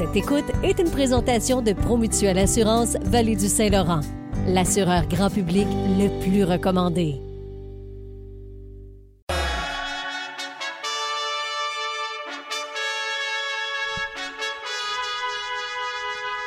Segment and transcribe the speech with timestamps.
[0.00, 4.00] Cette écoute est une présentation de Promutuelle Assurance Vallée du Saint-Laurent,
[4.46, 5.66] l'assureur grand public
[5.98, 7.20] le plus recommandé.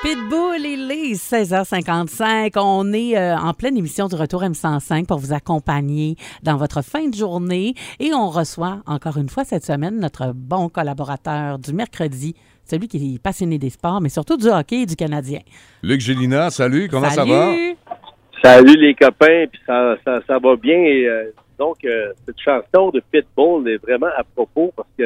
[0.02, 2.54] Pitbull, il est 16h55.
[2.58, 7.08] On est euh, en pleine émission du Retour M105 pour vous accompagner dans votre fin
[7.08, 7.76] de journée.
[8.00, 12.36] Et on reçoit encore une fois cette semaine notre bon collaborateur du mercredi,
[12.74, 15.40] celui qui est passionné des sports, mais surtout du hockey et du Canadien.
[15.84, 17.52] Luc Gélina, salut, comment ça va?
[18.44, 20.78] Salut les copains, puis ça, ça, ça va bien.
[20.78, 21.26] Et, euh,
[21.60, 25.04] donc, euh, cette chanson de Pitbull est vraiment à propos parce que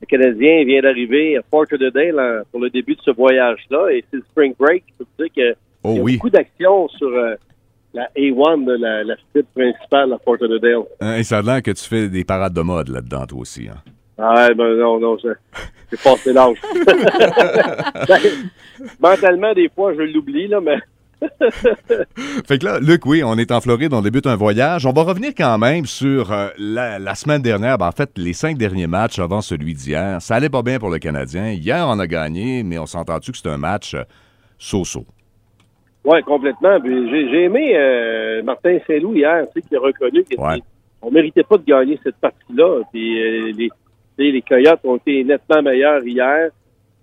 [0.00, 4.04] le Canadien vient d'arriver à Fort Lauderdale hein, pour le début de ce voyage-là et
[4.10, 4.84] c'est le Spring Break.
[4.98, 6.16] Je peux dire qu'il Oh y a oui.
[6.16, 7.34] beaucoup d'actions sur euh,
[7.92, 9.16] la A1 de la, la
[9.54, 10.84] principale à Fort Lauderdale.
[11.00, 13.68] Hein, et ça a l'air que tu fais des parades de mode là-dedans, toi aussi.
[13.68, 13.78] Hein?
[14.20, 16.58] Ah, ben non, non, j'ai passé l'âge.
[19.00, 20.76] Mentalement, des fois, je l'oublie, là, mais
[22.46, 24.86] Fait que là, Luc, oui, on est en Floride, on débute un voyage.
[24.86, 28.32] On va revenir quand même sur euh, la, la semaine dernière, ben, en fait, les
[28.32, 30.20] cinq derniers matchs avant celui d'hier.
[30.22, 31.50] Ça allait pas bien pour le Canadien.
[31.50, 34.02] Hier, on a gagné, mais on s'entend-tu que c'est un match euh,
[34.58, 35.04] so-so?
[36.04, 36.78] Oui, complètement.
[36.82, 40.62] J'ai aimé euh, Martin Saint-Loup hier, tu sais, qui a reconnu qu'on Ouais.
[41.02, 42.80] on méritait pas de gagner cette partie-là.
[42.90, 43.68] Puis les,
[44.22, 46.50] sais, les Coyotes ont été nettement meilleurs hier,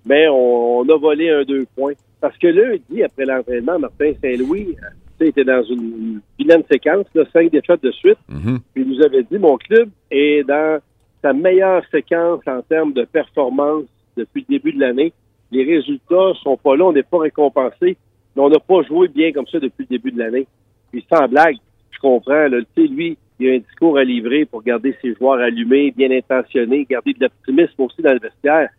[0.05, 1.93] mais on, on a volé un deux points.
[2.19, 7.51] Parce que lundi, après l'entraînement, Martin Saint-Louis euh, était dans une vilaine séquence, là, cinq
[7.51, 8.17] défaites de suite.
[8.29, 8.59] Mhm.
[8.73, 10.79] Puis il nous avait dit, mon club est dans
[11.21, 15.13] sa meilleure séquence en termes de performance depuis le début de l'année.
[15.51, 17.97] Les résultats sont pas là, on n'est pas récompensé,
[18.35, 20.47] mais on n'a pas joué bien comme ça depuis le début de l'année.
[20.91, 21.57] Puis sans blague,
[21.91, 25.13] je comprends, là, tu sais, lui, il a un discours à livrer pour garder ses
[25.15, 28.69] joueurs allumés, bien intentionnés, garder de l'optimisme aussi dans le vestiaire.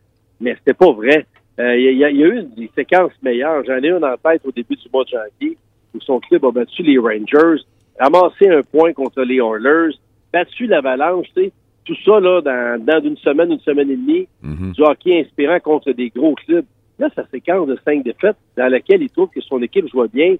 [0.40, 1.26] Mais c'était pas vrai.
[1.60, 3.64] Euh, Il y, a, il y a eu des séquences meilleures.
[3.64, 5.56] J'en ai une en tête au début du mois de janvier
[5.94, 7.62] où son club a battu les Rangers,
[7.98, 9.94] ramassé un point contre les Oilers,
[10.32, 11.52] battu l'Avalanche, tu sais.
[11.84, 14.72] Tout ça, là, dans, dans une semaine, une semaine et demie, Mhm.
[14.72, 16.66] du hockey inspirant contre des gros clubs.
[16.98, 20.34] Là, sa séquence de cinq défaites dans laquelle il trouve que son équipe joue bien,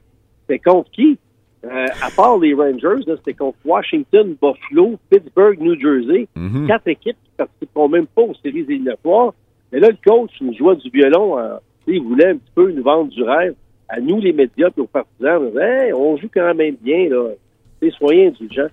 [0.47, 1.19] c'est contre qui?
[1.65, 6.29] Euh, à part les Rangers, c'était contre Washington, Buffalo, Pittsburgh, New Jersey.
[6.37, 6.67] Mhm.
[6.69, 9.35] Quatre équipes qui participeront même pas aux séries éliminatoires.
[9.73, 11.39] Mais là, le coach nous jouait du violon.
[11.39, 13.55] euh, il voulait un petit peu nous vendre du rêve.
[13.89, 17.09] À nous, les médias, puis aux partisans, on, disait, Hey, on joue quand même bien.
[17.09, 17.31] Là.
[17.99, 18.69] Soyez indulgents.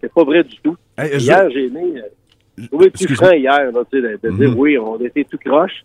[0.00, 0.76] C'est pas vrai du tout.
[0.96, 1.94] Hey, Hier, j'ai aimé.
[1.96, 4.58] Euh, trouvé plus franc hier, là, de, de dire Mhm.
[4.58, 5.84] oui, on était tout croche,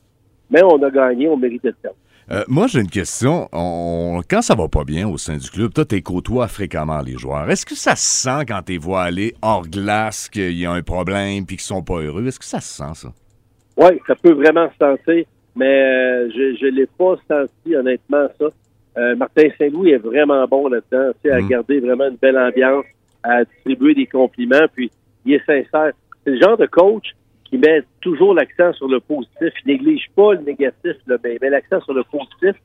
[0.51, 1.97] mais on a gagné, on méritait de perdre.
[2.29, 3.47] Euh, moi, j'ai une question.
[3.53, 7.17] On- Quand ça va pas bien au sein du club, toi, tu côtoies fréquemment les
[7.17, 7.49] joueurs.
[7.49, 10.81] Est-ce que ça se sent quand tu vois aller hors glace qu'il y a un
[10.81, 12.25] problème puis qu'ils sont pas heureux?
[12.27, 13.09] Est-ce que ça se sent, ça?
[13.77, 15.23] Oui, ça peut vraiment se sentir,
[15.55, 18.45] mais euh, je ne l'ai pas senti, honnêtement, ça.
[18.97, 21.47] Euh, Martin Saint-Louis est vraiment bon là-dedans, tu sais, à Mhm.
[21.47, 22.85] garder vraiment une belle ambiance,
[23.23, 24.91] à distribuer des compliments, puis
[25.25, 25.91] il est sincère.
[26.25, 27.05] C'est le genre de coach
[27.49, 29.53] qui met toujours l'accent sur le positif.
[29.65, 32.55] Il néglige pas le négatif, là, mais il met l'accent sur le positif.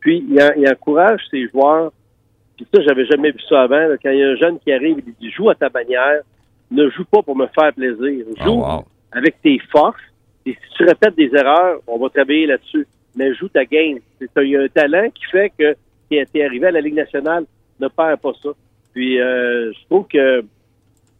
[0.00, 1.92] Puis il, en- il encourage ses joueurs.
[2.56, 3.88] Puis ça, j'avais jamais vu ça avant.
[3.88, 3.96] là.
[4.02, 6.20] Quand il y a un jeune qui arrive, il dit joue à ta manière,
[6.70, 8.24] ne joue pas pour me faire plaisir.
[8.30, 8.84] Oh, Joue wow.
[9.12, 10.00] avec tes forces.
[10.46, 12.86] Et si tu répètes des erreurs, on va travailler là-dessus.
[13.16, 13.98] Mais joue ta game.
[14.20, 15.74] Il y a un talent qui fait que
[16.08, 17.44] qui est arrivé à la Ligue nationale
[17.80, 18.50] ne perd pas ça.
[18.92, 20.44] Puis euh, je trouve que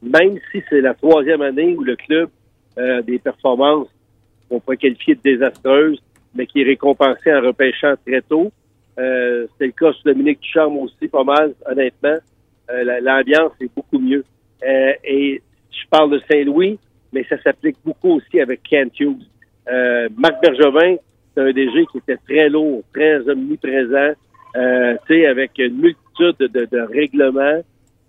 [0.02, 2.28] même si c'est la troisième année où le club
[2.78, 3.88] euh, des performances
[4.48, 6.00] qu'on pourrait qualifier de désastreuses,
[6.34, 8.50] mais qui est récompensé en repêchant très tôt,
[8.98, 12.16] euh, c'est le cas sur Dominique Ducharme aussi, pas mal, honnêtement.
[12.70, 14.24] Euh, la- L'ambiance est beaucoup mieux.
[14.66, 16.78] Euh, et je parle de Saint-Louis,
[17.12, 19.26] mais ça s'applique beaucoup aussi avec Kent Hughes.
[19.70, 20.96] Euh, Marc Bergevin,
[21.34, 24.12] c'est un DG qui était très lourd, très omniprésent,
[24.56, 24.96] euh,
[25.28, 27.60] avec une multitude de, de- règlements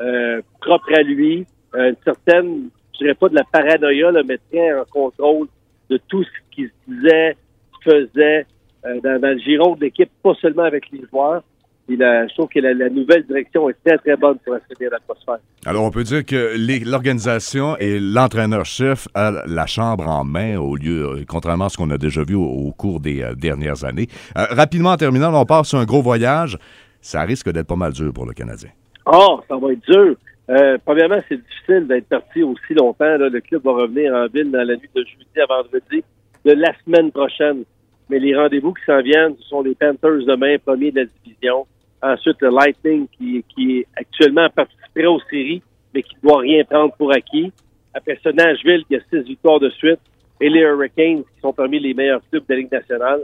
[0.02, 4.74] euh, propres à lui, une certaine, je dirais pas de la paranoïa, là, mais très
[4.74, 5.48] en contrôle
[5.90, 7.38] de tout ce qu'il se disait,
[7.84, 8.46] faisait
[8.86, 11.44] euh, dans, dans le giron de l'équipe, pas seulement avec les joueurs.
[11.88, 14.90] Et la, je trouve que la, la nouvelle direction est très, très bonne pour assainir
[14.92, 15.38] l'atmosphère.
[15.68, 16.56] Alors, on peut dire que
[16.90, 21.92] l'organisation et l'entraîneur-chef a la chambre en main, au lieu, euh, contrairement à ce qu'on
[21.92, 24.08] a déjà vu au, au cours des euh, dernières années.
[24.36, 26.58] Euh, rapidement, en terminant, on part sur un gros voyage.
[27.02, 28.72] Ça risque d'être pas mal dur pour le Canadien.
[29.06, 30.16] Oh, ça va être dur.
[30.50, 33.18] Euh, premièrement, c'est difficile d'être parti aussi longtemps.
[33.18, 33.30] là.
[33.30, 36.04] Le club va revenir en ville dans la nuit de jeudi à vendredi
[36.46, 37.64] de la semaine prochaine.
[38.10, 41.66] Mais les rendez-vous qui s'en viennent, ce sont les Panthers demain, premier de la division.
[42.04, 45.64] Ensuite, le Lightning qui, qui est actuellement participerait aux séries,
[45.94, 47.52] mais qui ne doit rien prendre pour acquis.
[47.96, 50.00] Après ça, Nashville qui a six victoires de suite.
[50.42, 53.22] Et les Hurricanes qui sont parmi les meilleurs clubs de la Ligue nationale.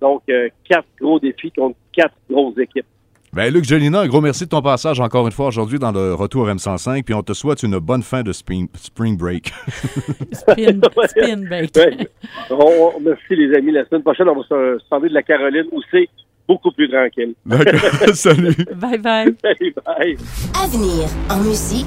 [0.00, 2.86] Donc, euh, quatre gros défis contre quatre grosses équipes.
[3.34, 6.14] Ben, Luc Jolina, un gros merci de ton passage encore une fois aujourd'hui dans le
[6.14, 9.52] retour M105, puis on te souhaite une bonne fin de spring, spring break.
[10.32, 11.70] Spin, spin break.
[11.76, 12.08] Ouais.
[12.50, 13.72] On- on- merci les amis.
[13.72, 16.08] La semaine prochaine, on va se se parler de la Caroline où c'est
[16.46, 17.34] beaucoup plus tranquille.
[17.44, 17.80] D'accord.
[18.14, 18.54] Salut.
[18.76, 19.30] Bye bye.
[19.42, 20.16] Bye bye.
[20.62, 21.86] Avenir en musique.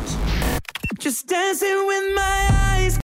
[0.99, 2.95] Just dancing with my eyes